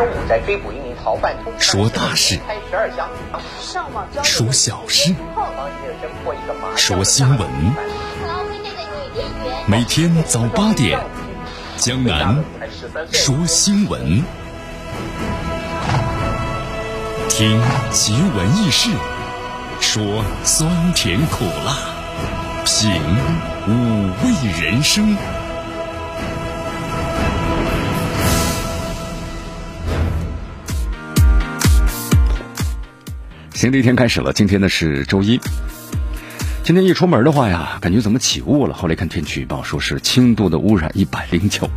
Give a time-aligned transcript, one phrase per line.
[0.00, 3.06] 中午在追捕一名逃犯，说大事，开十二箱，
[4.24, 5.14] 说小事，
[6.74, 7.46] 说新闻。
[9.66, 10.98] 每天早八点，
[11.76, 12.42] 江南
[13.12, 14.24] 说新闻，
[17.28, 17.60] 听
[17.90, 18.88] 奇闻异事，
[19.82, 21.76] 说酸甜苦辣，
[22.64, 22.90] 品
[23.68, 25.14] 五味人生。
[33.60, 35.38] 新的一天开始了，今天呢是周一。
[36.62, 38.72] 今天一出门的话呀，感觉怎么起雾了？
[38.72, 41.68] 后来看天气预报，说是轻度的污染一百零九。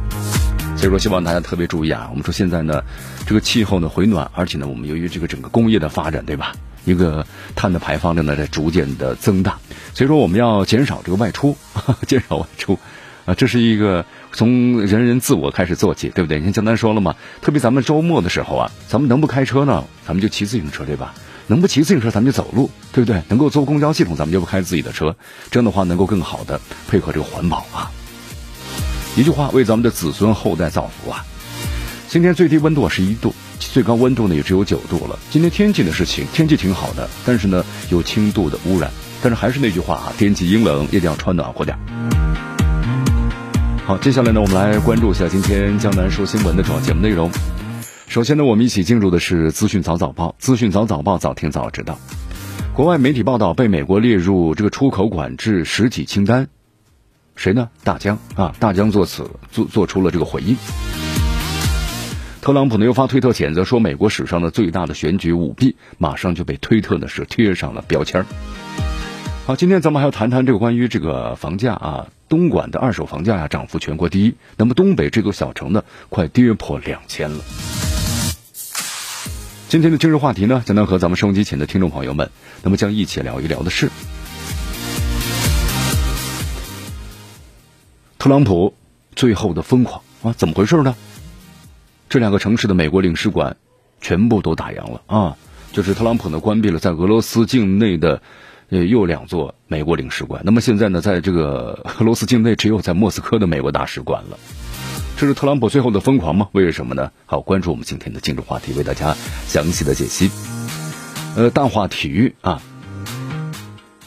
[0.77, 2.07] 所以说，希望大家特别注意啊。
[2.09, 2.81] 我们说现在呢，
[3.27, 6.53] 这个气候呢回暖，而且呢，我们由于这个整个工业的发展，对吧？
[6.85, 9.57] 一个碳的排放量呢在逐渐的增大，
[9.93, 11.57] 所以说我们要减少这个外出，
[12.07, 12.79] 减少外出
[13.25, 16.37] 啊，这是一个从人人自我开始做起，对不对？
[16.37, 19.83] 你看江丹说了嘛，特别咱们周末的时候啊，咱们能不开车呢？
[20.07, 21.13] 咱们就骑自行车，对吧？
[21.47, 23.21] 能不骑自行车，咱们就走路，对不对？
[23.29, 25.15] 能够坐公交系统，咱们就不开自己的车。
[25.51, 27.91] 这样的话，能够更好的配合这个环保啊。
[29.15, 31.25] 一句话，为咱们的子孙后代造福啊。
[32.07, 35.17] 今天最低温度是一度，最高温度呢也只有九度了。
[35.29, 38.91] 今天天气呢是晴，天气挺好的，但是呢有轻度的污染。
[39.21, 41.77] 但是还是那句话啊，天气阴冷，一定要穿暖和点。
[43.85, 47.29] 好，接下来呢，我们来关注一下今天江南说新闻的主要节目内容。
[48.13, 50.35] 首先呢，我们一起进入的是资讯早早报。
[50.37, 51.97] 资讯早早报，早听早知道。
[52.75, 56.47] 国外媒体报道，被美国列入这个出口管制实体清单，
[57.35, 57.71] 谁呢？
[57.83, 60.55] 大疆啊，大疆作此做做出了这个回应。
[62.39, 68.23] 特朗普呢又发推特谴责说，美国史上的最大的选举舞弊，马上就被推特呢是贴上了标签
[69.47, 77.43] 好，今天咱们还要谈谈这个关于这个房价啊，东莞的二手房价呀涨幅全国第一，那么东北这座小城呢，快跌破两千了。
[79.73, 82.29] 今天的今日话题呢，将能和咱们收音机前的听众朋友们，
[82.61, 83.89] 那么将一起聊一聊的是，
[88.19, 88.75] 特朗普
[89.15, 90.95] 最后的疯狂啊，怎么回事呢？
[92.07, 93.57] 这两个城市的美国领事馆
[93.99, 95.37] 全部都打烊了啊，
[95.71, 98.21] 就是特朗普呢关闭了在俄罗斯境内的
[98.69, 104.37] 呃又两座美国领事馆，那么现在呢，在这个俄罗斯境内只有在莫斯科的美国大使馆了。
[105.23, 106.49] 这是特朗普最后的疯狂吗？
[106.51, 107.09] 为什么呢？
[107.25, 109.15] 好，关注我们今天的今日话题，为大家
[109.47, 110.29] 详细的解析。
[111.37, 112.61] 呃，淡化体育啊，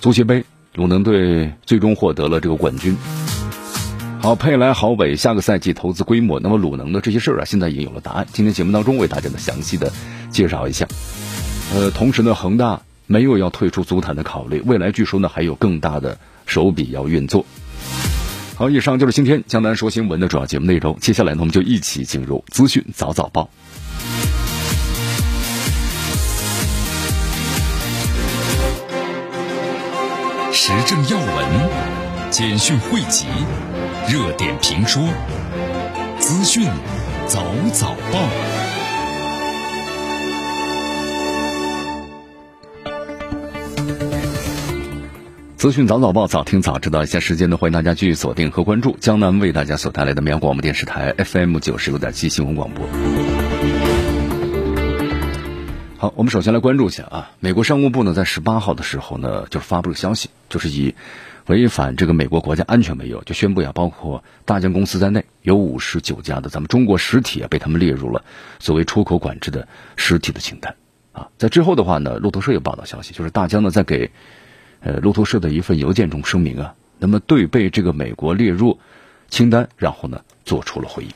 [0.03, 0.45] 足协杯，
[0.75, 2.99] 鲁能队最终获得了这个冠军。
[4.21, 8.27] 好，佩莱、豪伟下个赛季投资规模，那么鲁能的这些事儿啊，现在已经有了答案。
[8.35, 9.91] 今天节目当中为大家呢详细的
[10.31, 10.87] 介绍一下。
[11.75, 17.47] 呃，同时呢，恒大没有要退出足坛的考虑，未来据说呢还有更大的手笔要运作。
[18.59, 20.97] 好，以上就是今天江南说新闻的主要节目内容。
[20.99, 23.51] 接下来呢，我们就一起进入资讯早早报，
[30.53, 33.27] 时政要闻、简讯汇集、
[34.09, 35.07] 热点评说、
[36.19, 36.67] 资讯
[37.27, 38.66] 早早报。
[45.57, 47.03] 资讯早早报，早听早知道。
[47.03, 52.87] 一下时间呢，欢迎大家继续锁定和关注江南为大家所带来的绵阳广播电视台 FM 九十六点七新闻广播。
[55.97, 60.95] 好，我们首先来关注一下啊，美国商务部呢在十八号的时候呢，就发布了消息，就是以
[61.47, 68.27] 违反这个美国国家安全为由，就宣布呀，包括大疆公司在内，有五十九家的咱们中国实体啊，被他们列入了
[68.59, 69.67] 所谓出口管制的
[69.97, 70.77] 实体的清单
[71.13, 71.29] 啊。
[71.39, 74.11] 在之后的话呢，路透社也报道消息，就是大疆呢在给。
[74.87, 78.79] 呃，路透社的一份邮件中声明啊，那么对被这个美国列入
[79.29, 81.11] 清单，然后呢做出了回应。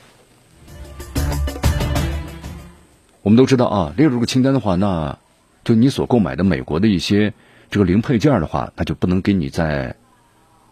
[3.21, 5.17] 我们都知道啊，列入个清单的话，那
[5.63, 7.33] 就你所购买的美国的一些
[7.69, 9.95] 这个零配件的话，那就不能给你再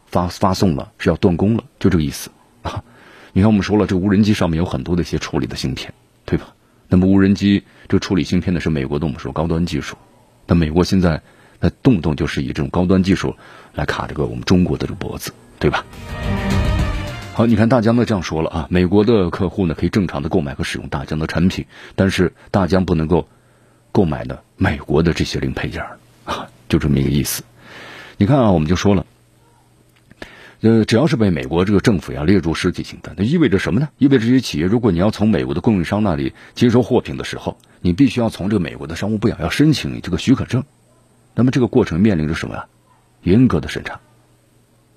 [0.07, 2.29] 发发送了，是要断供了，就这个意思
[2.63, 2.83] 啊。
[3.31, 5.93] 你看，我们说了，这无人机上面有很多的一些处理的芯片，
[6.25, 6.53] 对吧？
[6.89, 9.95] 那么无人机这个处理芯片的是美国的，我们说高端技术，
[10.45, 11.21] 那美国现在。
[11.59, 13.35] 那动不动就是以这种高端技术
[13.73, 15.85] 来卡这个我们中国的这个脖子，对吧？
[17.33, 21.65] 好，你看大疆呢这样说了啊，美国的客户呢可以正常的购买和使用大疆的产品，
[21.95, 23.29] 但是大疆不能够
[23.91, 25.85] 购买呢美国的这些零配件
[26.25, 27.43] 啊，就这么一个意思。
[28.17, 29.05] 你看啊，我们就说了，
[30.59, 33.87] 呃，只要是被美国这个政府呀列入实体清单，那意味着什么呢？
[33.97, 40.65] 意味着这些企业，如果你要从美国的供应商那里接收货品的时候，你必须要从这个美国的商务部呀要申请这个许可证。
[41.39, 42.65] 那么这个过程面临着什么呀？
[43.23, 44.01] 严格的审查，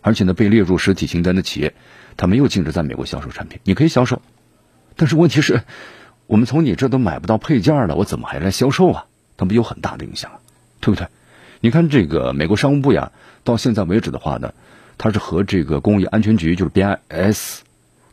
[0.00, 1.72] 而且呢，被列入实体清单的企业，
[2.16, 4.20] 它没有禁止在美国销售产品，你可以销售，
[4.96, 5.62] 但是问题是，
[6.26, 9.06] 我们从你这都买不到配件了，我怎么还来销售啊？
[9.38, 10.32] 那么有很大的影响，
[10.80, 11.06] 对不对？
[11.60, 13.12] 你看这个美国商务部呀，
[13.44, 14.52] 到现在为止的话呢，
[14.98, 17.60] 它是和这个工业安全局就是 BIS，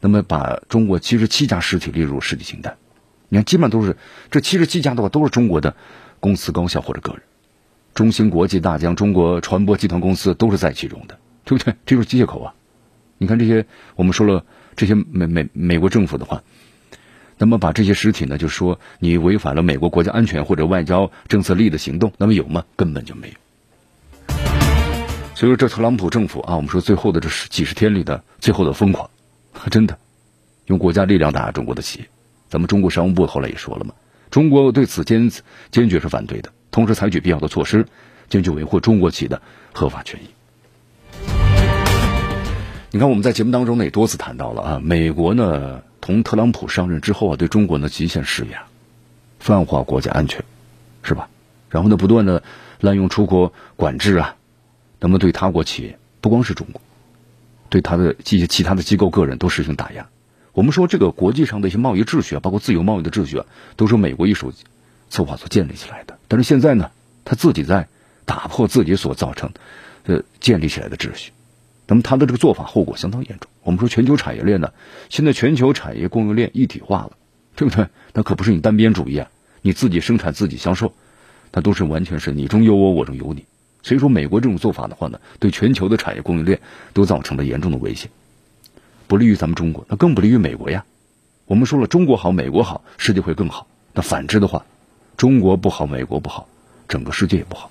[0.02, 2.78] 那么把中国七十七家实体列入实体清单。
[3.28, 3.98] 你看，基本上都是
[4.30, 5.76] 这七十七家的话，都是中国的
[6.20, 7.24] 公司、高校或者个人。
[8.00, 11.76] 中芯国际、大疆、中国传播集团公司都是在其中的，对不对？
[11.86, 12.54] 这就是机械口啊！
[13.18, 13.66] 你看这些，
[13.98, 14.46] 我们说了
[14.78, 16.42] 这些美美美国政府的话，
[17.38, 22.64] 那么把这些实体呢，就说你违反了美国国家安全或者外交政策利益的行动，那么有吗？
[22.78, 24.36] 根本就没有。
[25.36, 29.10] 所以说，这特朗普政府啊，我们说最后的这十几十天里的最后的疯狂，
[29.70, 29.98] 真的
[30.68, 32.06] 用国家力量打压中国的企业。
[32.48, 33.94] 咱们中国商务部后来也说了嘛，
[34.32, 35.30] 中国对此坚
[35.70, 37.86] 坚决是反对的，同时采取必要的措施，
[38.30, 39.42] 坚决维护中国企业的
[39.74, 40.28] 合法权益。
[42.92, 48.64] 你看我们在节目当中呢也多次谈到了啊，美国呢同特朗普上任之后啊，对中国呢极限施压，
[49.40, 50.44] 泛化国家安全，
[51.04, 51.30] 是吧？
[51.70, 52.42] 然后呢不断的
[52.80, 54.36] 滥用出口管制啊，
[55.00, 56.82] 那么对他国企业不光是中国，
[57.70, 60.08] 对他的这些其他的机构个人都实行打压。
[60.54, 63.46] 我们说这个国际上的一些贸易秩序啊，包括自由贸易的秩序啊，
[63.76, 64.52] 都是美国一手
[65.10, 66.18] 策划所建立起来的。
[66.28, 66.92] 但是现在呢，
[67.26, 67.88] 他自己在
[68.26, 69.52] 打破自己所造成
[70.06, 71.32] 呃建立起来的秩序。
[71.88, 73.50] 那么他的这个做法后果相当严重。
[73.64, 74.72] 我们说全球产业链呢，
[75.10, 77.12] 现在全球产业供应链一体化了，
[77.56, 77.88] 对不对？
[78.14, 79.30] 那可不是你单边主义啊，
[79.62, 80.94] 你自己生产自己销售，
[81.52, 83.46] 那都是完全是你中有我，我中有你。
[83.82, 86.60] 所以说，美国这种做法的话呢，对全球的产业供应链
[86.94, 88.10] 都造成了严重的威胁。
[89.08, 90.86] 不利于咱们中国，那更不利于美国呀。
[91.46, 93.66] 我们说了，中国好，美国好，世界会更好。
[93.94, 94.66] 那反之的话，
[95.20, 96.48] 中国不好，美国不好，
[96.88, 97.70] 整个世界也不好。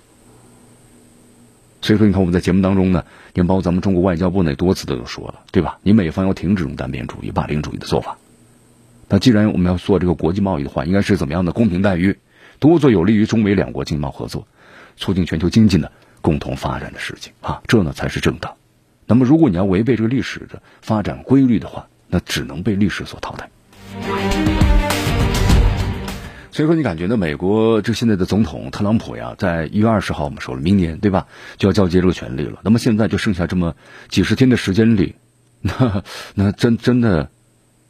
[1.80, 5.78] 所以说，你看我们在节目当中呢，你包括咱们中国外交部呢，多次都有说了，对吧？
[5.82, 8.18] 你美方要停止这种单边主义、霸凌主义的做法。
[9.08, 12.18] 那既然我们要做这个国际贸易的话，应该是怎么样的公平待遇，
[12.58, 14.46] 多做有利于中美两国经贸合作、
[14.98, 15.90] 促进全球经济的
[16.20, 18.58] 共同发展的事情啊，这呢才是正道。
[19.06, 23.48] 那么，如果你要违背这个历史的发展规律的话，那只能被历史所淘汰。
[26.50, 27.16] 所以说，你感觉呢？
[27.16, 32.60] 美国这现在的总统特朗普呀，在一月二十号我们说了，明年对吧，就要交接这个权利了。
[32.62, 33.74] 那么现在就剩下这么
[34.08, 35.14] 几十天的时间里，
[35.60, 36.02] 那
[36.34, 37.30] 那真真的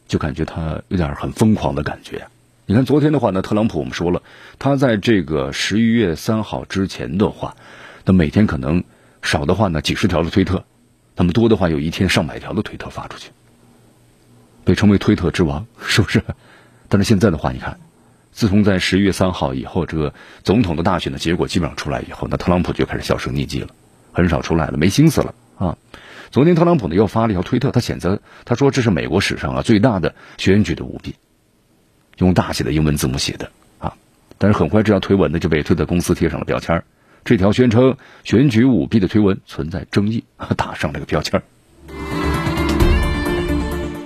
[0.07, 2.27] 就感觉他有点很疯狂的感觉。
[2.67, 4.23] 你看昨天的话呢，特朗普我们说了，
[4.59, 7.57] 他在这个十一月三号之前的话，
[8.05, 8.85] 那每天可能
[9.23, 10.65] 少的话呢几十条的推特。
[11.17, 13.31] 那么多的话，有一天上百条的推特发出去，
[14.65, 16.23] 被称为推特之王，是不是？
[16.89, 17.79] 但是现在的话，你看，
[18.39, 20.15] 自从在十一月三号以后，这个
[20.45, 23.71] 总统的大选的结果基本上出来以后，那特朗普就开始销声匿迹了，
[24.13, 25.77] 很少出来了，没心思了啊。
[26.31, 31.17] 昨天特朗普呢又发了一条推特，他谴责他说这是美国史上啊最大的选举的舞弊，
[32.19, 33.51] 用大写的英文字母写的
[33.81, 33.95] 啊。
[34.39, 36.85] 但是很快这条推文呢就被推特公司贴上了标签。
[37.25, 40.23] 这条宣称选举舞弊的推文存在争议，
[40.57, 41.43] 打上这个标签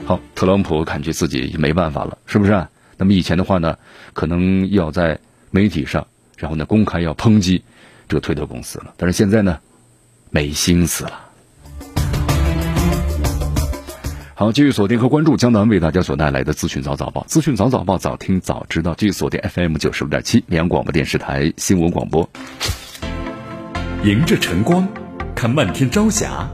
[0.07, 2.67] 好，特朗普感觉自己没办法了，是不是？
[2.97, 3.77] 那么以前的话呢，
[4.13, 5.19] 可能要在
[5.51, 6.07] 媒体上，
[6.37, 7.63] 然后呢公开要抨击
[8.09, 8.95] 这个推特公司了。
[8.97, 9.59] 但是现在呢，
[10.31, 11.29] 没心思了。
[14.35, 18.95] 好，继续锁定和关注江南为大家所带来的资讯早早报，资讯早早报，早听早知道。
[18.95, 22.29] 继续锁定 FM 九十五点七绵阳广播电视台新闻广播。
[24.05, 24.89] 迎着晨光，
[25.37, 26.49] 看漫天朝霞，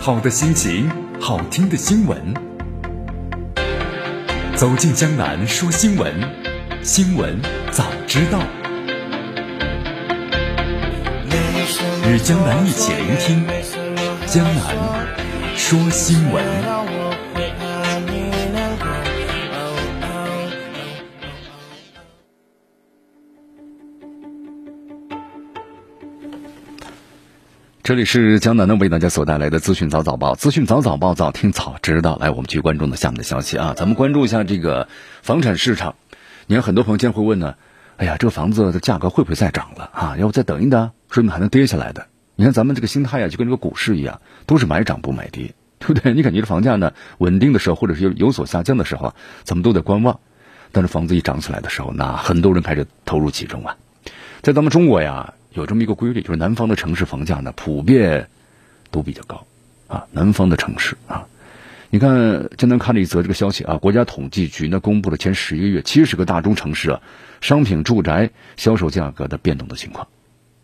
[0.00, 2.51] 好的心情，好听的新闻。
[4.56, 6.12] 走进江南说新闻，
[6.82, 7.40] 新闻
[7.70, 8.38] 早知道。
[12.08, 13.46] 与江南一起聆听
[14.26, 14.76] 江南
[15.56, 16.91] 说新闻。
[27.84, 32.16] 这里是江南呢为大家所带来的资讯早早报，资讯早早报，早听早知道。
[32.20, 34.86] 来，我们去关注的下面的消息啊，咱们关注一下这个
[35.20, 35.96] 房产市场。
[36.46, 37.56] 你看，很多朋友今天会问呢，
[37.96, 40.16] 哎呀，这个房子的价格会不会再涨了啊？
[40.16, 42.06] 要不再等一等，说不定还能跌下来的。
[42.36, 46.14] 你看咱们这个心态啊，就跟这个股市一样，都是买涨不买跌，对不对？
[46.14, 50.20] 你感觉这房价呢稳定的时候，或者是有有所下降的时候啊，咱们都在观望。
[50.70, 53.76] 但是房子一涨起来的时候，那很多人开始投入其中啊。
[54.40, 55.34] 在咱们中国呀。
[55.54, 58.28] 有这么一个规律，就是南方的城市房价呢普遍
[58.90, 59.46] 都比较高，
[59.88, 61.26] 啊，南方的城市啊，
[61.90, 67.00] 你看，今天看了一则这个消息啊，国家统计局呢公布了前十一个月七十个大中城市啊
[67.40, 70.08] 商品住宅销售价格的变动的情况，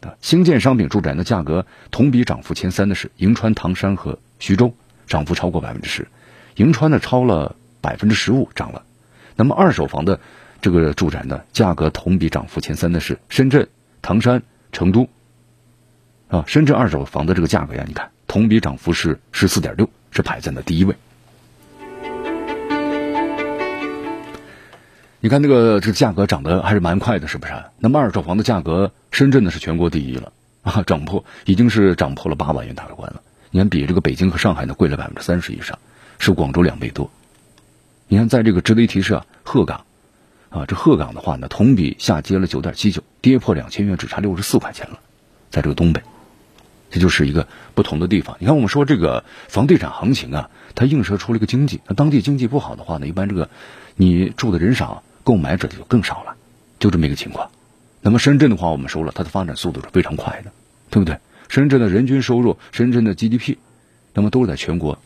[0.01, 4.75] 啊，新建商品住宅的价格同比涨幅前三的是银川、唐山和徐州，
[5.07, 6.09] 涨幅超过百分之十，
[6.57, 8.85] 银川呢超了百分之十五涨了，
[9.37, 10.19] 那么二手房的
[10.63, 13.69] 这个住宅呢，价格同比涨幅前三的是深圳、
[14.03, 14.43] 唐山、
[14.73, 15.09] 成都。
[16.29, 20.95] 啊，深圳二手房的这个价格呀，你看同比涨幅是十四点六，是排在了第一位。
[25.21, 27.53] 你看这个这价格涨得还是蛮快的，是不是？
[27.79, 30.33] 那么二手房的价格，深圳呢是全国第一了
[30.63, 33.23] 啊，涨破已经是涨破了八万元大关了。
[33.51, 35.79] 你看比这个北京和上海呢贵了百分之三十以上，
[36.19, 37.11] 是广州两倍多。
[38.07, 39.87] 你看在这个值得一提是啊，鹤岗
[40.51, 44.99] 啊，这鹤岗的话呢，同比下跌了九点七九，跌破两千元，只差六十四块钱了，
[45.51, 46.03] 在这个东北。
[46.91, 48.37] 这就是一个不同的地方。
[48.41, 51.81] 你看，我们说这个房地产行情啊，它映射出了一个经济。
[51.87, 53.51] 那当地经济不好的话呢，一般这个
[53.95, 56.37] 你住的人少，购买者就更少了，
[56.79, 57.51] 就这么一个情况。
[58.01, 60.53] 那么深圳的话，我们说了，它的发展速度是非常快的，
[60.89, 61.19] 对不对？
[61.51, 63.57] 深圳的人均收入、深圳的 GDP，
[64.15, 64.99] 那么都是在全国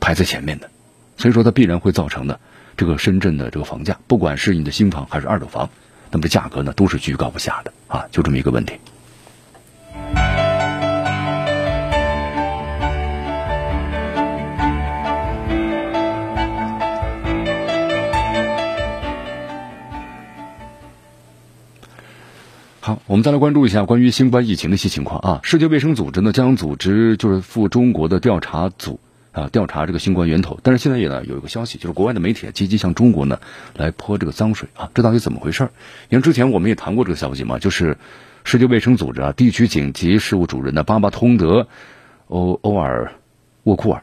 [0.00, 0.70] 排在前面的，
[1.16, 2.40] 所以说它必然会造成的
[2.80, 5.68] 这个深圳的这个房价，不管是你的新房还是二手房，
[6.10, 8.72] 那么这价格呢都是居高不下的啊，就这么一个问题。
[22.80, 25.40] 好，我们再来关注一下关于新冠疫情的一些情况啊。
[25.42, 28.98] 世界卫生组织呢将组织就是赴中国的调查组
[29.32, 33.38] 啊调查这个新冠源头，但是现在也呢有一个消息，就是国外的媒体积极向中国呢
[33.76, 35.68] 来泼这个脏水啊，这到底怎么回事？
[36.08, 37.96] 因为之前我们也谈过这个消息嘛，就是
[38.44, 41.68] 世界卫生组织啊地区紧急事务主任的巴巴通德
[42.28, 43.12] 欧欧尔
[43.64, 44.02] 沃库尔，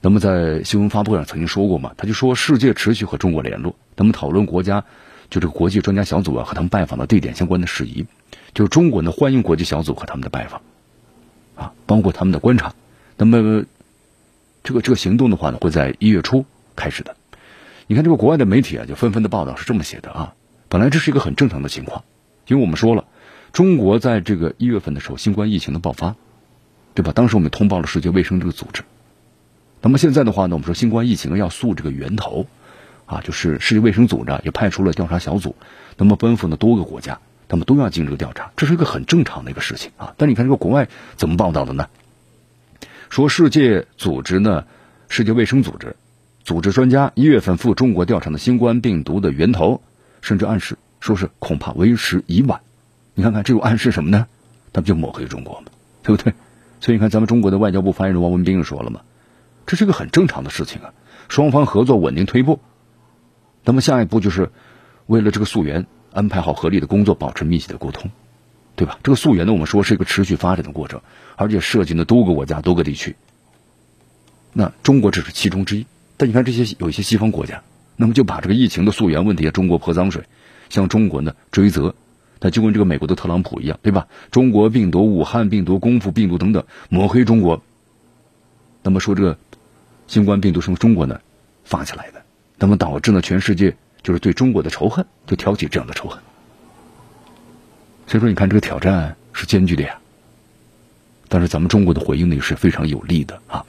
[0.00, 4.84] 那么在新闻发布会上曾经说过嘛，他就说世界持续和中国联络，那么讨论国家。
[5.30, 8.06] 就这个国际专家小组啊，和他们拜访的地点相关的事宜，
[8.54, 10.62] 就是中国呢欢迎国际小组和他们的拜访，
[11.54, 12.72] 啊，包括他们的观察。
[13.18, 13.66] 那么，
[14.62, 16.44] 这个这个行动的话呢，会在一月初
[16.76, 17.16] 开始的。
[17.86, 20.34] 你看这个国外的媒体啊，就纷纷的报道是这么写的啊。
[20.68, 22.04] 本来这是一个很正常的情况，
[22.46, 23.04] 因为我们说了，
[23.52, 26.16] 中国在这个一月份的时候，新冠疫情的爆发，
[26.94, 27.12] 对吧？
[27.12, 28.82] 当时我们通报了世界卫生这个组织。
[29.80, 32.46] 那么现在的话呢，我们说新冠疫情要溯这个源头。
[33.06, 35.56] 啊，就是世界卫生组织也派出了调查小组，
[35.96, 40.12] 那么奔赴呢多个国家，他们都要进行这个调查，这是一个很正常的一个事情啊。
[40.18, 41.88] 但你看这个国外怎么报道的呢？
[43.10, 44.64] 说世界组织呢，
[45.08, 45.96] 世界卫生组织
[46.44, 49.82] 组织专家一月份赴中国调查的新冠病毒的源头，
[50.20, 52.60] 甚至暗示说是恐怕为时已晚。
[53.14, 54.26] 你看看这种暗示什么呢？
[54.72, 55.66] 他不就抹黑中国吗？
[56.02, 56.32] 对不对？
[56.80, 59.00] 所以你看咱们中国的外交部发言人王文斌又说了嘛，
[59.66, 60.92] 这是一个很正常的事情啊，
[61.28, 62.60] 双方合作稳定推步。
[63.64, 64.50] 那么下一步就是，
[65.06, 68.10] 为了这个溯源安排好合理的工作，保持密切的沟通，
[68.78, 68.96] 对吧？
[69.02, 71.00] 这个溯源呢，我们说是一个持续发展的过程，
[71.34, 73.16] 而且涉及呢多个国家、多个地区。
[74.52, 77.64] 那中国只是其中之一，但你看这些有一些西方国家，
[77.96, 80.22] 那么就把这个疫情的溯源问题，中国泼脏水，
[80.70, 81.96] 向中国呢追责，
[82.38, 84.06] 那就跟这个美国的特朗普一样，对吧？
[84.30, 87.64] 中国病毒、武汉病毒、功夫病毒等等，抹黑中国。
[88.84, 89.38] 那么说这个
[90.06, 91.20] 新冠病毒是从中国呢
[91.64, 92.22] 发起来的。
[92.58, 96.22] 那么导致呢，全世界就是对中国的仇恨，就挑起这样的仇恨。
[98.08, 99.98] 所以说，你看这个挑战是艰巨的呀。
[101.28, 103.66] 但是咱们中国的回应呢，也是非常有力的啊。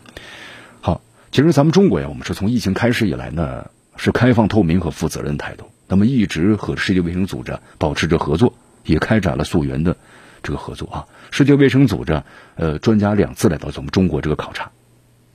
[0.82, 5.70] 好，其实咱们中国呀，我们是从疫情开始以来呢，是开放、透明和负责任态度。
[5.88, 8.54] 那么一直和世界卫生组织保持着合作，
[8.86, 9.98] 也开展了溯源的
[10.42, 11.06] 这个合作啊。
[11.32, 12.24] 世界卫生组织
[12.56, 14.72] 呃专家两次来到咱们中国这个考察，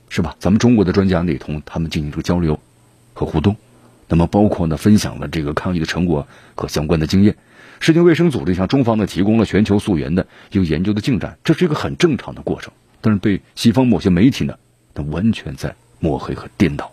[0.09, 0.35] 是吧？
[0.39, 2.59] 咱们中国的专家呢，也同他们进行这个交流。
[3.17, 3.55] 和互动，
[4.09, 7.37] 那么包括呢，分享了这个抗疫的成果和相关的经验。
[7.79, 12.73] 世界卫生组织向中方呢提供了全球溯源的一个研究的进展，这是一个很正常的过程。
[13.01, 14.55] 但是被西方某些媒体呢，
[14.93, 16.91] 它完全在抹黑和颠倒了。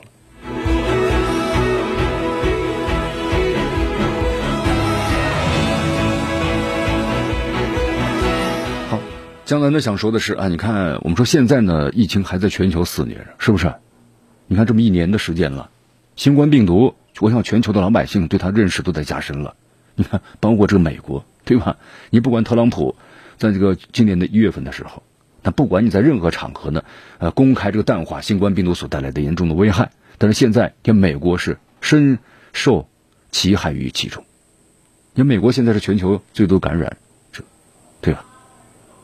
[8.91, 8.99] 好，
[9.47, 13.73] 江南呢想说的是啊，你看我们说现在呢，疫情还在全球肆虐着，是不是？
[14.49, 15.71] 你看这么一年的时间了。
[16.15, 19.55] 新冠病毒，我想全球的老百姓对它认识都在加深了。
[19.95, 21.77] 你看， 包括这个美国，对吧？
[22.11, 22.97] 你不管特朗普
[23.39, 25.03] 在这个今年的一月份的时候，
[25.43, 26.85] 那不管你在任何场合呢，
[27.19, 32.19] 呃，公开这个淡化新冠病毒所带来的严重的危害，但是现在，跟美国是深
[32.53, 32.89] 受
[33.31, 34.25] 其害于其中。
[35.15, 36.97] 因为美国现在是全球最多感染
[37.33, 37.45] 者，
[38.01, 38.25] 对吧？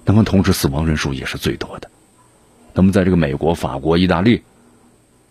[0.05, 1.91] 那么同时死亡人数也是最多的。
[2.73, 4.43] 那么在这个美国、法国、意大利，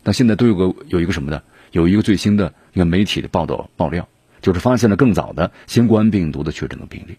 [0.03, 1.41] 那现在都有个有一个什么呢？
[1.71, 4.07] 有一个最新的一个媒体的报道爆料，
[4.47, 7.17] 就是发现了更早的新冠病毒的确诊的病例。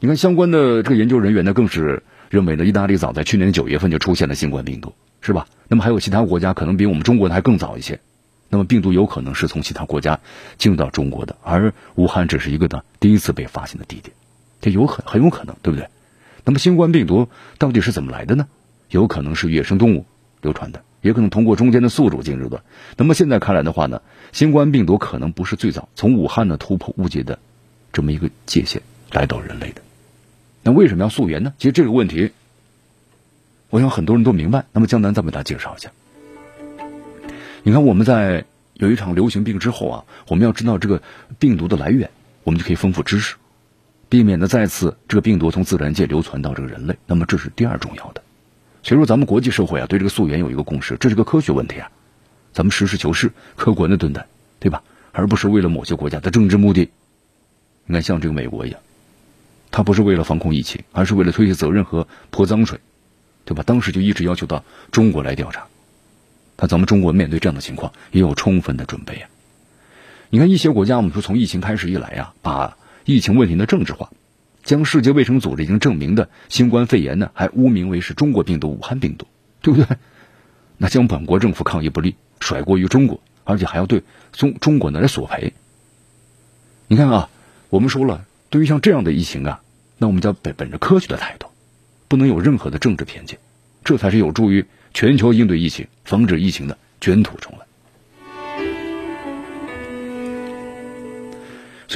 [0.00, 5.46] 你看相关的这个研究人员呢，更是认为呢，意大利早在去年九月份就出现了新冠病毒，是吧？
[5.66, 8.00] 那么还有其他国家可能比我们中国的还更早一些。
[8.50, 8.66] 那么。
[8.66, 10.20] 病毒有可能是从其他国家
[10.58, 14.14] 进入到中国的，而武汉只是一个呢第一次被发现的地点，
[14.60, 15.88] 这有很很有可能，对不对？
[16.44, 18.46] 那么新冠病毒到底是怎么来的呢？
[18.90, 20.04] 有可能是野生动物
[20.42, 22.64] 流传的，也可能通过中间的宿主进入的。
[22.96, 27.38] 那么现在看来的话呢，新冠病毒可能不是最早从武汉呢突破误解的
[27.92, 28.82] 这么一个界限
[29.12, 29.82] 来到人类的。
[30.64, 31.54] 那为什么要溯源呢？
[31.58, 32.32] 其实这个问题，
[33.70, 34.64] 我想很多人都明白。
[34.72, 35.92] 那么江南再为大家介绍一下。
[37.62, 38.44] 你看，我们在
[38.74, 41.02] 有一场流行病之后啊，我们要知道这个
[41.38, 42.10] 病毒的来源，
[42.42, 43.36] 我们就可以丰富知识，
[44.08, 46.96] 避免呢再次这个病毒从自然界流传到这个人类。
[47.06, 48.22] 那么这是第二重要的。
[48.86, 51.90] 所以说，咱们国际社会啊，对这个溯源有一个共识，这是个科学问题啊，
[52.52, 54.24] 咱们实事求是、客观的对待，
[54.60, 54.80] 对吧？
[55.10, 56.88] 而不是为了某些国家的政治目的。
[57.86, 58.78] 你看，像这个美国一样。
[59.72, 62.78] 他不是为了防控疫情，而是为了推卸责任和泼脏水，
[63.44, 63.64] 对吧？
[63.66, 65.66] 当时就一直要求到中国来调查。
[66.56, 69.28] 那咱们中国面对这样的情况，也有充分的准备啊。
[70.30, 74.12] 你看一些国家，我们说从疫情开始以来呀，把疫情问题的政治化，
[74.66, 79.26] 将世界卫生组织已经证明的新冠肺炎呢，还污名为是中国病毒、武汉病毒，
[79.62, 79.96] 对不对？
[80.76, 85.54] 那将本国政府抗疫不力甩锅于中国，而且还要对中中国呢来索赔。
[86.88, 87.30] 你看啊，
[87.70, 88.26] 我们说了。
[88.48, 89.60] 对于像这样的疫情啊，
[89.98, 91.48] 那我们就要本本着科学的态度，
[92.08, 93.38] 不能有任何的政治偏见，
[93.84, 97.65] 这才是有助于全球应对疫情、防止疫情的卷土重来。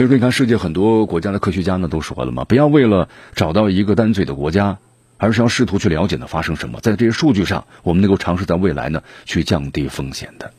[0.01, 4.79] 其实，你看世界很多国家的科学家呢都说了嘛，不要为了找到一个单嘴的国家，
[5.19, 10.51] 而是要试图去了解呢发生什么，在这些数据上，我们能够尝试在未来呢去降低风险的。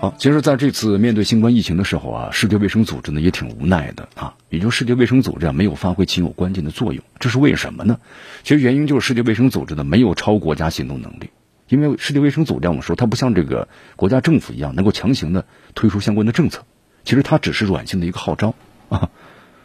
[0.00, 8.00] 好，其实在这次面对新冠疫情的时候啊，世界卫生组织呢也挺无奈的啊，也就世界卫生组织啊没有发挥其有关键的作用，这是为什么呢？
[8.42, 11.28] 其实原因就是世界卫生组织呢没有超国家行动能力，
[11.68, 16.64] 因为世界卫生组织我们说它不像这个国家政府一样能够强行的推出相关的政策，
[17.04, 18.54] 其实它只是软性的一个号召
[18.88, 19.10] 啊。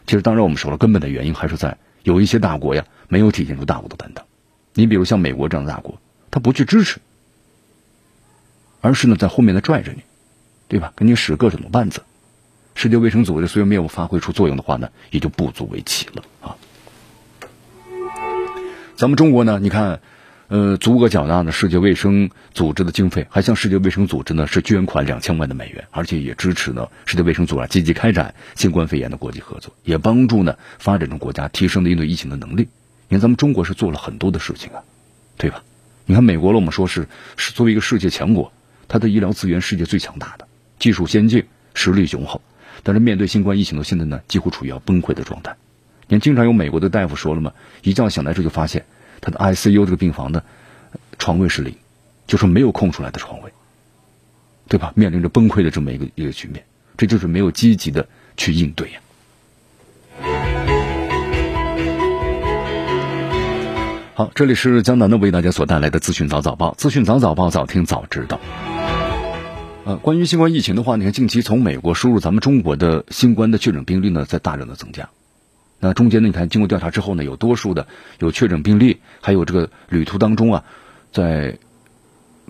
[0.06, 4.26] 其实当然我们说了，根本的原因还是在有一些大国呀没有体现出大国的担当，
[4.74, 5.98] 你比如像美国这样的大国，
[6.30, 7.00] 他不去支持，
[8.82, 10.04] 而是呢在后面的拽着你。
[10.68, 10.94] 对吧？
[10.96, 12.02] 给你使各种的绊子，
[12.74, 16.56] 世界卫生组织虽然没有发挥出作用的话呢，也就不足为奇了啊。
[18.96, 20.00] 咱们中国呢，你看，
[20.48, 32.70] 呃，足额缴纳的世界卫生组织的经费，还向世界卫生组织呢是捐款两千万的美元，而且也支持呢世界卫生组织积极开展新冠肺炎的国际合作，也帮助呢发展中国家提升的应对疫情的能力。
[33.08, 34.84] 你看，咱们中国是做了很多的事情啊，
[35.38, 35.64] 对吧？
[36.06, 38.52] 你看美国了，我们说是是作为一个世界强国，
[38.88, 40.48] 它的医疗资源世界最强大的。
[40.80, 42.42] 技术先进，实力雄厚，
[42.84, 45.56] 但是面对新冠疫情的现在呢，几乎处于要崩溃的状态。
[46.08, 48.86] 你看，经常有美国的大夫说了嘛，一觉醒来之后就发现
[49.22, 50.44] 他的 ICU 这个病房的
[51.18, 51.76] 床位是零，
[52.28, 53.52] 就是没有空出来的床位，
[54.68, 54.94] 对吧？
[54.96, 56.64] 面临着崩溃的这么一个一个局面，
[56.98, 58.08] 这就是没有积极的
[58.38, 59.00] 去应对呀。
[64.14, 68.40] 好，这里是江南的为大家所带来的资讯早早报，资讯早早报，早听早知道。
[69.86, 75.12] 呃，关于新冠疫情的话，你看近期从美国输入咱们中国的新冠的确诊病例呢，在大量的增加。
[75.80, 77.86] 那中间呢，你看经过调查之后呢，有多数的
[78.18, 80.64] 有确诊病例，还有这个旅途当中啊，
[81.12, 81.60] 在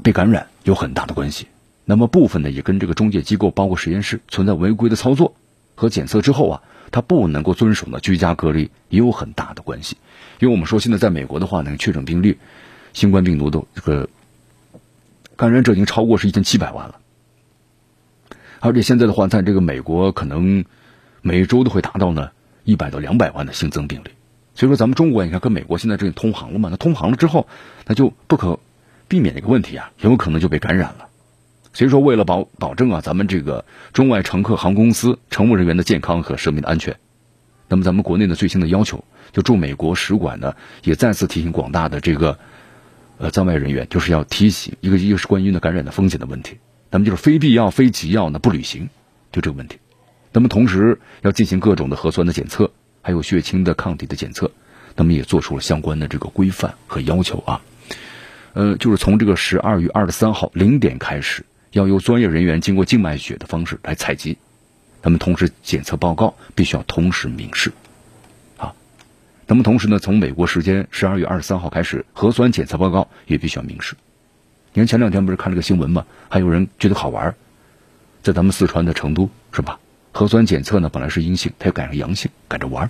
[0.02, 1.48] 被感染有很大的关系。
[1.84, 5.36] 那么部分呢，也跟这个中介机构，包括实验室存在违规的操作
[5.76, 9.98] 和检测之后啊，他不能够遵守呢居家隔离，也有很大的关系。
[10.40, 12.38] 因为我们说现在在美国的话呢，确诊病例
[12.94, 14.08] 新冠病毒的这个
[15.36, 17.00] 感染者已经超过是一千七百万了。
[18.66, 20.66] 而且现在的话，在这个美国，可能
[21.22, 22.32] 每周都会达到呢
[22.64, 24.10] 一百到两百万的新增病例。
[24.56, 26.70] 所以说，咱们中国你看跟美国现在这通航了嘛？
[26.72, 27.48] 那通航了之后，
[27.86, 28.60] 那就不可
[29.08, 31.10] 避免的一个问题啊，有可能就被感染了。
[31.74, 36.96] 所以说，为了保保证啊，咱们这个中外乘客、航空公司乘务人员的健康和生命的安全，
[37.68, 42.40] 那么咱们国内的最新的要求，就驻美国使馆呢也再次提醒广大的这个
[43.18, 46.58] 呃在外人员，就是要提醒一个一个是关于呢感染的风险的问题。
[46.96, 48.88] 那么就是非必要、非急要呢不履行，
[49.34, 49.80] 就这个问题。
[50.32, 54.50] 那么同时要进行各种的核酸的检测，还有血清的抗体的检测，
[54.96, 57.62] 那么也做出了相关的这个规范和要求啊。
[58.54, 64.38] 呃，就是从这个十二月二十三号零点开始，要由专业人员经过静脉血的方式来采集，
[65.02, 67.74] 那么同时检测报告必须要同时明示
[68.56, 68.74] 啊。
[69.48, 73.98] 那么同时呢，从美国时间十二月二十三号开始，核酸检测报告也必须要明示。
[74.76, 76.06] 你看前两天不是看了个新闻吗？
[76.28, 77.34] 还有人觉得好玩，
[78.22, 79.80] 在咱们四川的成都是吧？
[80.12, 82.90] 核酸检测呢本来是阴性，他又改成阳性，赶着玩儿。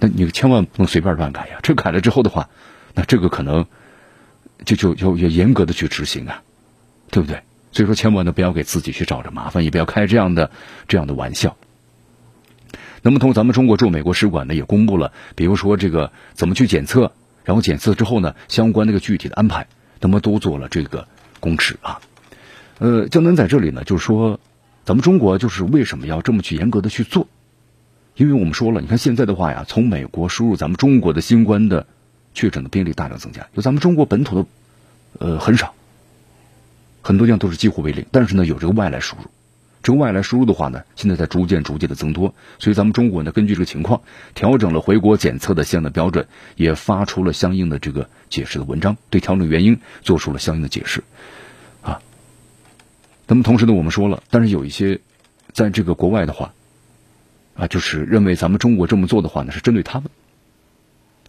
[0.00, 1.60] 那你千万不能随便乱改呀！
[1.62, 2.48] 这改了之后的话，
[2.94, 3.66] 那这个可能
[4.64, 6.42] 就就要要严格的去执行啊，
[7.12, 7.40] 对不对？
[7.70, 10.50] 所以说，千万呢不要给自己去找着麻烦，也不要开这样的
[10.88, 11.56] 这样的玩笑。
[13.02, 17.12] 那么，同咱们中国驻美国使馆呢也公布了，比如说这个怎么去检测，
[17.44, 19.68] 然后检测之后呢，相关那个具体的安排，
[20.00, 21.06] 那么都做了这个
[21.40, 22.00] 公示啊。
[22.78, 24.38] 呃，江南在这里呢，就是说，
[24.84, 27.26] 咱们中国就是为什么要这么去严格的去做？
[28.14, 31.86] 因为我们说了，你看现在的话呀，从美国输入咱们中国的新冠的
[32.34, 34.48] 确诊的病例大量增加，有咱们中国本土的
[35.18, 35.74] 呃很少，
[37.02, 38.06] 很多地方都是几乎为零。
[38.10, 39.22] 但是呢，有这个外来输入，
[39.82, 42.34] 这个外来输入的话呢，现在在逐渐逐渐的增多。
[42.58, 44.02] 所以咱们中国呢，根据这个情况，
[44.34, 51.02] 调整了回国检测的相应的标准，也发出了相应的这个解释的文章，对调整原因做出了相应的解释
[51.82, 52.00] 啊。
[53.26, 55.00] 那么同时呢，我们说了，但是有一些
[55.52, 56.52] 在这个国外的话。
[57.60, 60.08] 啊，就是认为咱们中国这么做的话呢，是针对他们。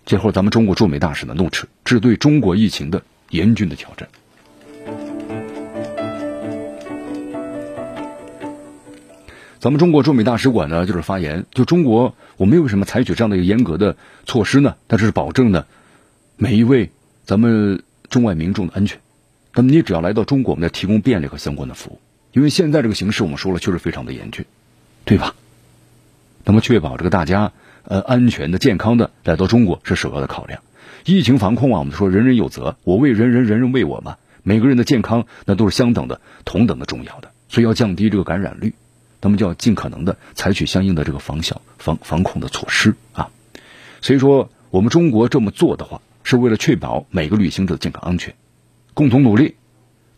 [0.06, 4.08] 最后，咱们中国驻美大使呢怒斥，这是对中国疫情的严峻的挑战。
[9.58, 14.76] 咱们中国驻美大使馆呢，就是发言，就中国，我们为什么采取这样的一个严格的措施呢？
[14.88, 15.66] 它是保证呢
[16.42, 16.90] 每一位
[17.26, 19.02] 咱们中外民众的安全。
[19.54, 22.00] 那么，你只要来到中国，我们要提供便利和相关的服务。
[22.32, 24.46] 因为现在这个形势，我们说了，确实非常的严峻，
[25.04, 25.36] 对吧？
[26.46, 27.52] 那么，确保这个大家
[27.84, 30.62] 呃安全的、健康的来到中国是首要的考量。
[31.04, 34.16] 疫情防控啊，我们说人人有责，我为人人，人人为我嘛。
[34.42, 38.76] 每个人的健康那都是相等的、同等的重要的，所以要降低这个感染率，
[39.20, 43.30] 那么就要尽可能的采取相应的这个防小防防控的措施啊。
[44.00, 48.36] 所以说，我们中国这么做的话，是为了确保每个旅行者的健康安全，
[48.94, 49.56] 共同努力，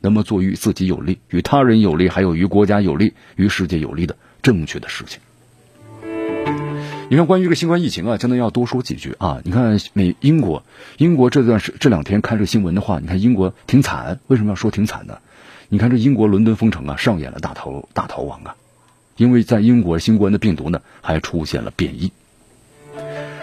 [0.02, 5.22] 那么做于自己有利、与他人有利、还有于国家有利、于世界有利的正确的事情。
[7.10, 9.40] 你看，关于这个新冠疫情啊，真的要多说几句啊。
[9.46, 10.64] 你看，美英国，
[10.98, 14.20] 英国这段时这两天看这个新闻的话，你看英国挺惨。
[14.28, 15.20] 为什么要说挺惨呢？
[15.70, 18.58] 你看这英国伦敦封城啊，上演了大逃大逃亡啊。
[19.16, 22.12] 因为在英国新冠的病毒呢，还出现了变异。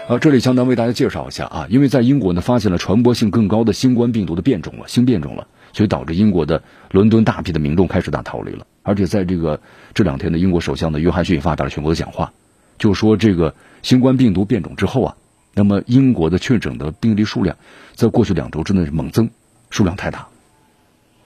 [0.09, 8.65] 啊，这里江南为大家介绍一下啊，因为在英国呢，发现了传播性更高的新冠病毒的变种了，新变种了，所以导致英国的伦敦大批的民众开始大逃离了。
[8.81, 9.61] 而且在这个
[9.93, 12.33] 这两天的英国首相的约翰逊发表了全国的讲话。
[12.79, 15.15] 就说这个新冠病毒变种之后啊，
[15.53, 17.55] 那么英国的确诊的病例数量
[17.93, 19.29] 在过去两周之内是猛增，
[19.69, 20.27] 数量太大。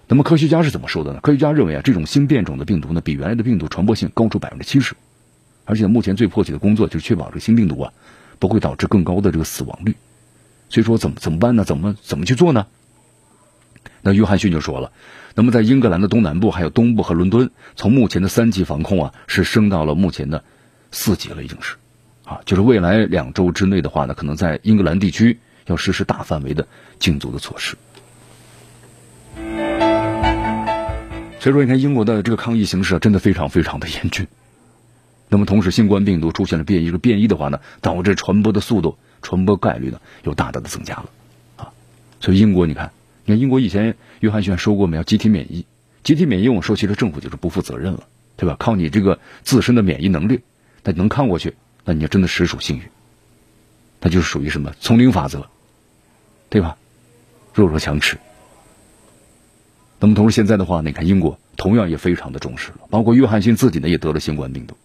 [0.09, 1.21] 那么科学家是怎么说的呢？
[1.21, 4.93] 科学家认为啊，这种新变种的病毒呢，比原来的病毒传播性高出百分之七十，
[5.63, 7.93] 而且目前最迫切的工作就是确保这个新病毒啊
[8.39, 9.95] 不会导致更高的这个死亡率。
[10.69, 11.63] 所以说怎么怎么办呢？
[11.63, 12.67] 怎么怎么去做呢？
[14.01, 14.91] 那约翰逊就说了，
[15.35, 20.43] 那么在英格兰的东南部、还有东部和伦敦，从目前的三级防控啊，是升到了目前的。
[20.91, 21.75] 四级了已经是，
[22.23, 26.67] 啊，就是未来两周之内的话呢，可能在英格兰地区要实施大范围的
[26.99, 27.75] 禁足的措施。
[31.39, 34.27] 所以说，你看英国的这个抗疫形势啊，真的非常非常的严峻。
[35.33, 41.09] 那么，同时新冠病毒出现了变异，这个变异的话呢，导致传播的速度、传播概率呢，又大大的增加了，
[41.55, 41.73] 啊，
[42.19, 42.91] 所以英国，你看，
[43.25, 45.01] 你看英国以前约翰逊说过没有？
[45.01, 45.65] 集体免疫，
[46.03, 48.03] 集体免疫，我说其实政府就是不负责任了，
[48.37, 48.55] 对吧？
[48.59, 50.41] 靠你这个自身的免疫能力。
[50.83, 52.83] 那能看过去，那你就真的实属幸运。
[54.01, 55.47] 那就是属于什么丛林法则，
[56.49, 56.77] 对吧？
[57.55, 58.19] 弱肉强食。
[59.99, 64.77] 那么同时现在的话，你看英国同样也非常的重视了，包括约翰逊自己呢也得了新冠病毒，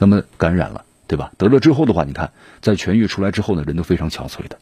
[0.00, 1.30] 那么感染了，对吧？
[1.36, 2.32] 得了之后的话，你看
[2.62, 4.58] 在痊愈出来之后呢，人都非常憔悴的。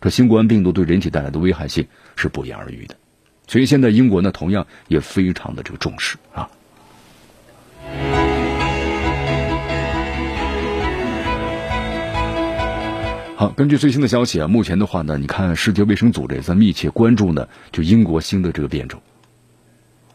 [0.00, 2.96] 这新冠病毒对人体带来的危害性是不言而喻的，
[3.46, 6.50] 所以现在英国呢同样也非常的这个重视啊。
[13.36, 19.00] 好，根据最新的消息啊，目前的话呢，你看世界卫生组织也在密切关注呢，就英国新的这个变种。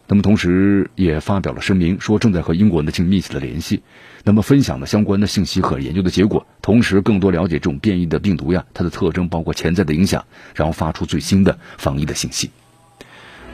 [0.08, 3.84] 那么同时也发表了声明，说正在和英国呢进行密切的联系，
[4.24, 12.50] 那么分享的相关的信息和研究的结果，同时更多了解这种变异的病毒呀，它的特征，包括潜在的影响，然后发出最新的防疫的信息。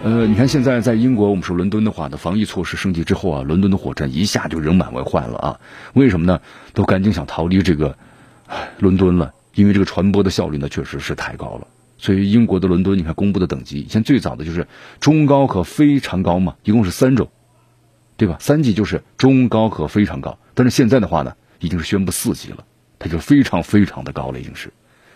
[0.04, 5.60] 呃，你看现在在英国，我们说伦敦的话呢，防疫措施升级之后啊，伦敦的火车一下就人满为患了啊。
[5.94, 6.40] 为什么呢？
[6.74, 7.98] 都赶紧想逃离这个
[8.80, 9.34] 伦敦了。
[9.56, 11.68] 因为这个传播的效率呢，确实是太高了，
[12.04, 14.68] 所以英国的伦敦，你看公布的等级，以前最早的就是
[15.00, 17.30] 中高和非常高嘛，一共是三种，
[18.18, 18.36] 对吧？
[18.42, 22.66] 三级就是中高和非常高，但是现在的话呢，已经是宣布四级了，
[23.00, 24.70] 它就非常非常的高了，已经是。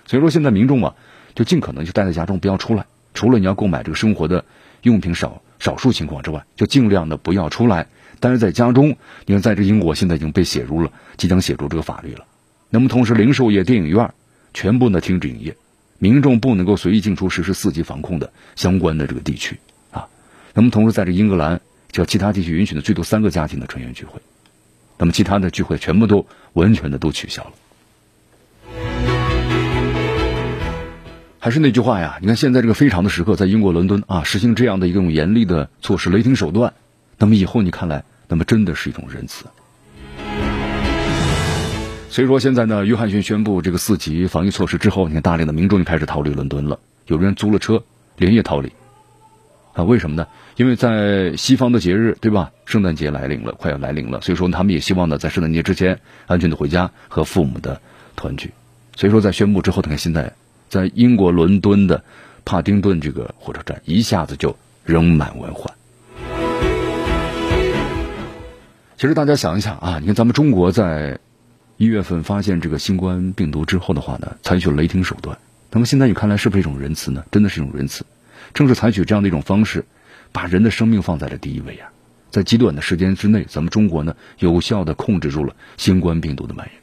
[0.05, 0.93] 所以说现在民众嘛，
[1.35, 4.45] 就尽可能就待在家中，不要出来，除了你要购买这个生活的
[4.83, 7.87] 用品少少数情况之外，就尽量的不要出来，
[8.21, 8.95] 但是在家中，
[9.25, 12.23] 你看，在这英国现在已经被写入了，即将写入这个法律了。
[12.69, 14.13] 那么同时，零售业、电影院
[14.53, 15.57] 全部呢停止营业，
[15.99, 19.59] 民众不能够随意进出实施四级防控的相关的这个地区
[19.91, 20.07] 啊。
[20.53, 24.21] 那么同时，在这英格兰，叫其他地区允许的最多三个家庭的成员聚会，
[24.97, 27.51] 那么其他的聚会全部都完全的都取消了。
[31.39, 36.73] 还是那句话呀，你看现在这个非常的时刻，在英国伦敦啊，实行这样的一种严厉的措施、雷霆手段，
[37.17, 39.45] 那么以后你看来，那么真的是一种仁慈。
[42.09, 47.83] 所以说现在呢，约翰逊宣布这个四级防疫措施之后，你看大量的民众就开始逃离伦敦了，有的人租了车
[48.17, 48.71] 连夜逃离。
[49.73, 50.27] 啊，为什么呢？
[50.55, 52.51] 因为在西方的节日，对吧？
[52.65, 57.79] 圣诞节来临了，快要来临了，所以说他们也希望呢，在圣诞节之前安全的回家和父母的
[58.15, 58.51] 团聚。
[58.95, 60.33] 所以说在宣布之后，你看现在。
[60.69, 62.03] 在英国伦敦的
[62.43, 65.73] 帕丁顿这个火车站，一下子就人满为患。
[68.97, 71.17] 其实大家想一想啊，你看咱们中国在
[71.77, 75.37] 一月份发现这个新冠病毒之后的话呢，采取雷霆手段。
[75.69, 77.23] 那么现在你看来是不是一种仁慈呢？
[77.31, 78.03] 真的是一种仁慈。
[78.53, 79.85] 正是采取这样的一种方式，
[80.31, 81.91] 把人的生命放在了第一位啊。
[82.31, 86.75] 在极短的时间之内，咱们中国呢有效的控制住了新冠病毒的蔓延。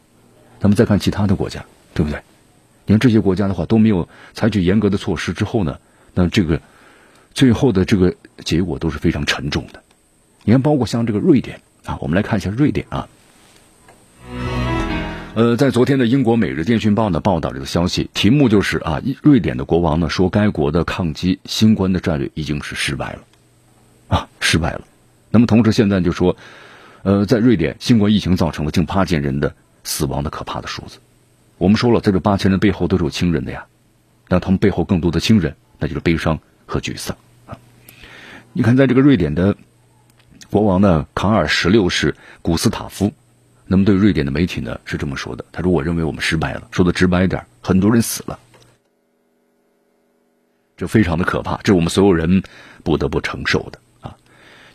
[0.61, 2.21] 咱们再看其他的国家，对不对？
[2.87, 5.79] 你看这些国家的话都没有采取严格的措施之后呢，
[6.15, 6.61] 那这个
[7.33, 9.83] 最后的这个结果都是非常沉重的。
[10.45, 13.09] 你看，包括像这个瑞典啊，我们来看一下瑞典啊。
[15.35, 23.19] 呃，在昨天的英国《每日电讯报》呢报道这个消息，题目就是啊，瑞典的国王呢说，该国的抗击新冠的战略已经是失败了，
[24.07, 24.83] 啊，失败了。
[25.31, 26.37] 那么同时现在就说，
[27.03, 30.99] 呃，在瑞典新冠疫情造成了近八千人的死亡的可怕的数字。
[31.59, 33.67] 我们说了，在这八千人背后都是有亲人的呀，
[34.29, 37.17] 那他们背后更多的亲人，那就是悲伤和沮丧
[37.47, 37.59] 啊。
[38.53, 39.57] 你看，在这个瑞典的
[40.49, 43.13] 国王呢，卡尔十六世古斯塔夫，
[43.67, 46.69] 那么对瑞典的媒体呢是这么说的：他说，我认为我们失败了。
[46.71, 48.39] 说的直白一点，很多人死了，
[50.77, 52.43] 这非常的可怕，这是我们所有人
[52.83, 54.17] 不得不承受的啊。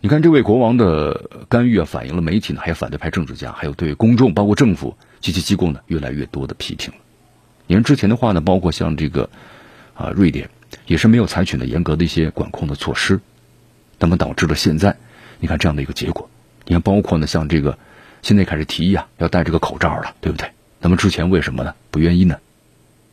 [0.02, 4.96] 你看，这位国王的干预啊，反映了媒体呢，还有反对派政治家，还有对公众，包括政府。
[5.22, 7.00] 及其机构呢，越来越多的批评了。
[7.68, 9.30] 你看之前的话呢，包括像这个
[9.94, 10.50] 啊，瑞典
[10.86, 13.20] 也是没有采取呢严格的一些管控的措施，
[14.00, 14.96] 那么导致了现在
[15.42, 16.30] 你看这样的一个结果。
[16.64, 17.78] 你看，包括呢像这个
[18.22, 20.50] 现在开始提议啊，要戴这个口罩了，对不对？
[20.82, 21.74] 那么之前为什么呢？
[21.92, 22.38] 不愿意呢？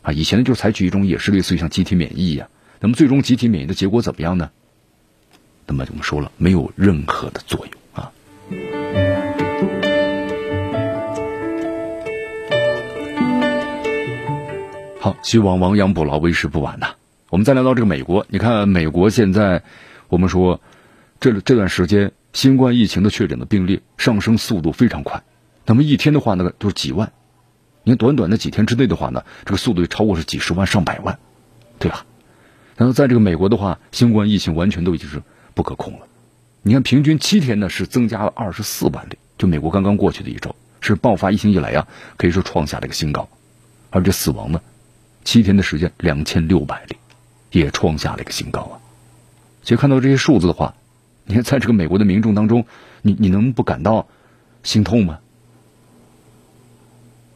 [0.03, 2.49] 啊，以前呢就采取一种也是类似于像集体免疫呀。
[2.81, 4.51] 那么最终集体免疫的结果怎么样呢？
[5.67, 8.13] 那么我们说了，没有任何的作用啊。
[15.01, 16.95] 好，希望亡羊补牢，为时不晚呐。
[17.31, 19.63] 我们再来到这个美国，你看美国现在，
[20.09, 20.61] 我们说
[21.19, 25.23] 这这段时间新冠疫情的确诊的病例上升速度非常快，
[25.65, 27.11] 那么一天的话呢就是几万，
[27.83, 31.19] 你看短短的几天之内的话呢，这个速度超过是几十万上百万，
[31.79, 32.05] 对吧？
[32.77, 35.23] 然后在这个美国的话，新冠疫情完全都已经是
[35.55, 36.01] 不可控了。
[36.61, 43.27] 你看平均七天呢是增加了二十四万例，就美国刚刚过去的一周是爆发疫情以来呀，可以说创下了一个新高，
[43.89, 44.61] 而这死亡呢？
[45.25, 46.97] 七天的时间，两千六百例，
[47.51, 48.77] 也创下了一个新高啊！
[49.63, 50.75] 其实看到这些数字的话，
[51.27, 52.65] 你看在这个美国的民众当中，
[53.03, 54.07] 你你能不感到
[54.63, 55.19] 心痛吗？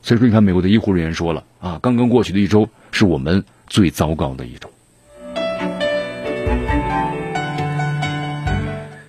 [0.02, 4.70] 所以说，你看美国的医护人员说了啊，刚刚过去的一周是我们最糟糕的一周，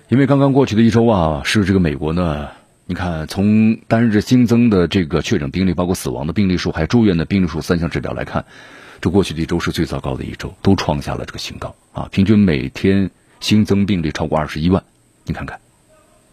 [0.08, 2.48] 因为刚刚过去的一周啊，是这个美国呢。
[2.84, 8.44] 你看，从单日新增的这个确诊病例，包括死亡的病例数，还有住院的病例数三项指标来看，
[9.00, 12.08] 这过去的一周是最糟糕的一周，都创下了这个新高啊！
[12.10, 13.08] 平均每天
[13.42, 14.82] 新增病例超过二十一万，
[15.24, 15.58] 你看看，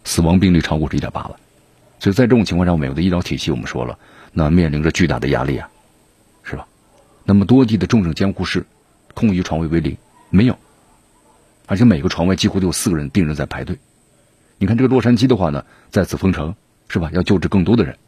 [0.04, 1.32] 死亡病例超过是一点八万，
[1.98, 3.98] 所以在这种情况下，美国的医疗体系我们说了，
[4.32, 5.68] 那面临着巨大的压力啊，
[6.44, 6.66] 是吧？
[7.24, 8.64] 那么多地的重症监护室
[9.12, 9.96] 空余床位为零，
[10.30, 10.56] 没有，
[11.66, 13.76] 而且每个床位几乎都有四个人病人在排队。
[14.58, 16.54] 你看这个洛杉矶的话呢，再次封城
[16.88, 17.10] 是吧？
[17.12, 17.98] 要救治更多的人。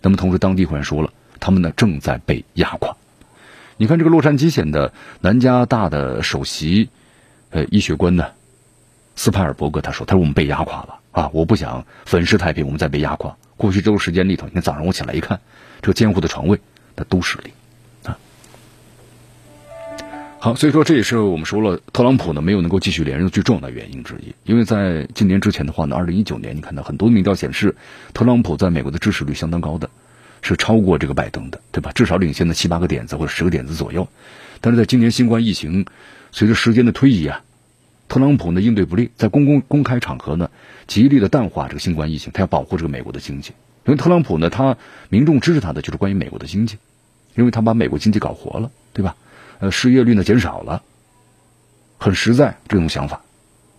[0.00, 2.96] 那么同时，当地官员说了，他们呢正在被压垮。
[3.76, 6.88] 你看这个洛杉矶县的南加大的首席
[7.56, 8.26] 呃医学官呢，
[9.14, 11.30] 斯派尔伯格他说：“他说我们被压垮了啊！
[11.32, 13.34] 我不想粉饰太平，我们再被压垮。
[13.56, 15.40] 过去周时间里头，你看早上我起来一看，
[15.80, 16.60] 这个监护的床位
[16.96, 17.50] 那都是零
[18.04, 18.18] 啊。”
[20.38, 24.34] 好，所以说这也是我们说了，特朗普呢没有能够继续连任最重要的原因之一。
[24.44, 27.74] 因为在今年之前的话呢，二零一九年，你看到很多民调显示，
[28.12, 29.88] 特朗普在美国的支持率相当高的，
[30.42, 31.90] 是超过这个拜登的，对吧？
[31.94, 34.06] 至少领先的七八个点子或者十个点子左右。
[34.60, 35.86] 但是在今年新冠疫情
[36.32, 37.42] 随着时间的推移啊，
[38.08, 40.50] 特朗普呢应对不利，在公共公开场合呢
[40.86, 43.52] 极力的淡化这个新冠疫情，他要保护这个美国的经济。
[43.84, 44.76] 因为特朗普呢，他
[45.08, 46.78] 民众支持他的就是关于美国的经济，
[47.34, 49.16] 因为他把美国经济搞活了，对吧？
[49.58, 50.82] 呃，失业率呢减少了，
[51.98, 53.22] 很实在这种想法。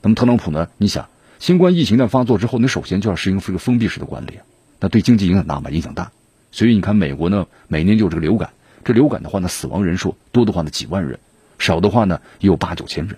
[0.01, 1.09] 那么特朗普呢，你想，
[1.39, 4.39] 新冠疫情的发作之后，你首先就要实行这个封闭式的管理，
[4.79, 5.69] 那对经济影响大吗？
[5.69, 6.11] 影响大。
[6.51, 8.51] 所以你看，美国呢每年就有这个流感，
[8.85, 11.19] 这流感的话呢，死亡人数多的话呢几万人，
[11.59, 13.17] 少的话呢也有八九千人。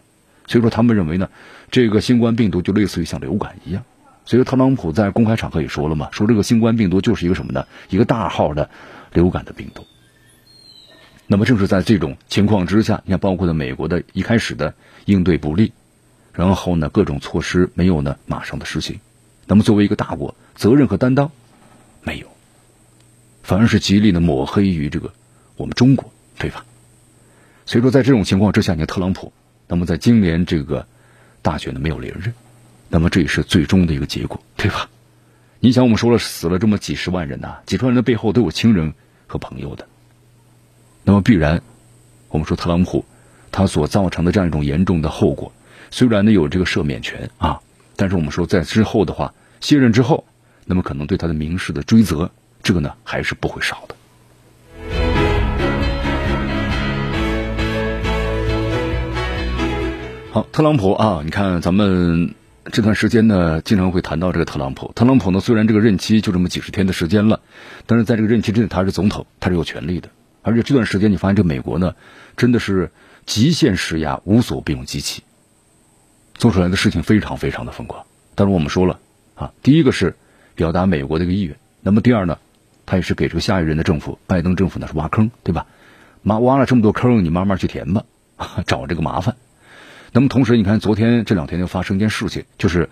[0.50, 1.30] 所以说他们认为呢，
[1.70, 3.84] 这个新冠病毒就类似于像流感一样。
[4.26, 7.68] 所以说特朗普在公开场合也说了嘛，说这个新冠病毒就是一个什么呢？
[7.90, 8.72] 一个大号的
[9.14, 9.86] 流感的病毒。
[11.28, 14.74] 那么正是在这种情况之下，你看，包括的美国的一开始的
[15.06, 15.72] 应对不利，
[16.34, 19.00] 然后呢各种措施没有呢马上的实行，
[19.46, 21.30] 那么作为一个大国，责任和担当
[22.02, 22.26] 没有，
[23.44, 25.14] 反而是极力的抹黑于这个
[25.58, 26.66] 我们中国，对吧？
[27.68, 29.32] 所以说在这种情况之下，你看特朗普，
[29.70, 30.86] 那么在今年这个
[31.42, 32.34] 大选呢没有连任。
[32.90, 34.90] 那么这也是最终的一个结果，对吧？
[35.60, 38.92] 你想，我们说了死了这么几十万人呐，几十万人的背后都有亲人
[39.28, 39.88] 和朋友的。
[41.04, 41.62] 那么必然，
[42.30, 43.06] 我们说特朗普
[43.52, 45.52] 他所造成的这样一种严重的后果，
[45.92, 47.60] 虽然呢有这个赦免权啊，
[47.96, 50.26] 但是我们说在之后的话，卸任之后，
[50.66, 52.32] 那么可能对他的民事的追责，
[52.64, 53.96] 这个呢还是不会少的。
[60.32, 62.36] 好，特朗普啊，你看咱们。
[62.72, 64.92] 这段时间呢，经常会谈到这个特朗普。
[64.94, 67.40] 特朗普呢，虽然这个任期就这么几十天的时间了，
[67.88, 70.10] 但是在这个任期之内，他是总统，他是有权利的。
[70.44, 71.96] 而且这段时间，你发现这个美国呢，
[72.38, 72.92] 真的是
[73.26, 75.24] 极限施压，无所不用其极，
[76.36, 78.06] 做出来的事情非常非常的疯狂。
[78.36, 79.00] 但是我们说了
[79.34, 80.16] 啊，第一个是
[80.54, 82.38] 表达美国的一个意愿，那么第二呢，
[82.86, 85.66] 他也是给这个下一任的政府，拜登政府呢是挖坑，对吧？
[86.22, 88.04] 挖挖了这么多坑，你慢慢去填吧，
[88.68, 89.36] 找这个麻烦。
[90.12, 92.90] 那么同时，你看昨天这两天就发生一件事情，就是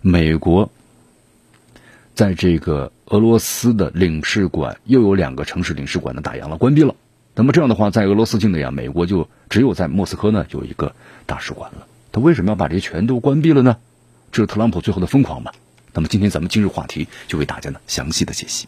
[0.00, 0.70] 美国
[2.14, 6.94] 在这个俄罗斯的领事馆又有两个城市领事馆呢打烊了，关闭了。
[7.34, 10.94] 那么这样的话，在俄罗斯境内啊，美国就只有在莫斯科呢有一个
[11.26, 11.86] 大使馆了。
[12.10, 13.76] 他为什么要把这些全都关闭了呢？
[14.32, 15.52] 这是特朗普最后的疯狂吧？
[15.92, 18.66] 那么今天咱们今日话题就为大家呢详细的解析。